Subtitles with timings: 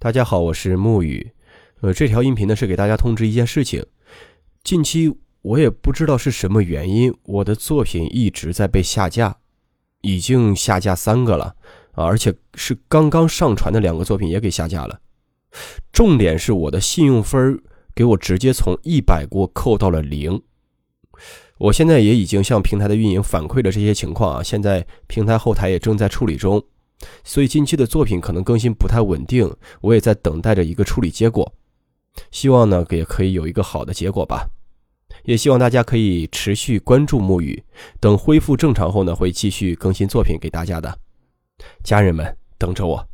[0.00, 1.32] 大家好，我是沐雨。
[1.80, 3.84] 呃，这条音频呢是给大家通知一件事情。
[4.62, 9.38] 近期我也不知道是什么原因，我的作品一直在被下架，
[10.02, 11.56] 已经下架三个了
[11.94, 15.00] 啊，而且是刚刚上传的两个作品也给下架了。
[15.92, 17.60] 重点是我的信用分
[17.92, 20.40] 给我直接从一百过扣到了零。
[21.58, 26.64] 我现在也已经向平台的运营反馈了这些情况啊，现在平台后台也正在处理中。
[27.22, 31.52] 所以近期的作品可能更新不太稳定，我也在等待着一个处理结果，
[32.30, 34.48] 希望呢也可以有一个好的结果吧。
[35.24, 37.62] 也希望大家可以持续关注沐雨，
[38.00, 40.98] 等恢复正常后呢会继续更新作品给大家的。
[41.82, 43.08] 家人们等着我。